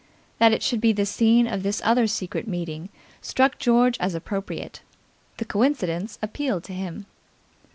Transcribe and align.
That 0.39 0.51
it 0.51 0.63
should 0.63 0.81
be 0.81 0.93
the 0.93 1.05
scene 1.05 1.45
of 1.45 1.61
this 1.61 1.79
other 1.85 2.07
secret 2.07 2.47
meeting 2.47 2.89
struck 3.21 3.59
George 3.59 3.97
as 3.99 4.15
appropriate. 4.15 4.81
The 5.37 5.45
coincidence 5.45 6.17
appealed 6.23 6.63
to 6.63 6.73
him. 6.73 7.05